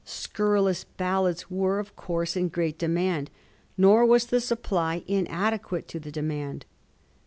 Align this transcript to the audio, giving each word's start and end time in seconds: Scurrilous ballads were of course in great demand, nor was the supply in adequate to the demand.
Scurrilous 0.03 0.83
ballads 0.83 1.51
were 1.51 1.77
of 1.77 1.95
course 1.95 2.35
in 2.35 2.47
great 2.47 2.79
demand, 2.79 3.29
nor 3.77 4.03
was 4.03 4.25
the 4.25 4.41
supply 4.41 5.03
in 5.05 5.27
adequate 5.27 5.87
to 5.89 5.99
the 5.99 6.11
demand. 6.11 6.65